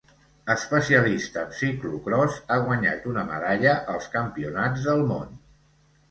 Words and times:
Especialista 0.51 1.41
en 1.47 1.51
ciclocròs 1.57 2.39
ha 2.55 2.57
guanyat 2.69 3.05
una 3.11 3.25
medalla 3.27 3.75
als 3.97 4.07
Campionats 4.15 4.87
del 4.89 5.05
món. 5.11 5.37